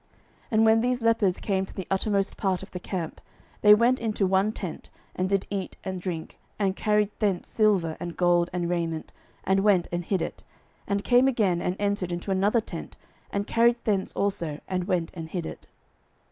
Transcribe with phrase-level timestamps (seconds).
[0.01, 0.09] 12:007:008
[0.49, 3.21] And when these lepers came to the uttermost part of the camp,
[3.61, 8.17] they went into one tent, and did eat and drink, and carried thence silver, and
[8.17, 10.43] gold, and raiment, and went and hid it;
[10.87, 12.97] and came again, and entered into another tent,
[13.29, 15.67] and carried thence also, and went and hid it.